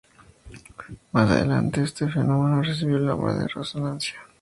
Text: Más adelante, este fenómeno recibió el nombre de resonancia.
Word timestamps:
Más 1.11 1.29
adelante, 1.29 1.83
este 1.83 2.07
fenómeno 2.09 2.63
recibió 2.63 2.97
el 2.97 3.05
nombre 3.05 3.35
de 3.35 3.47
resonancia. 3.47 4.15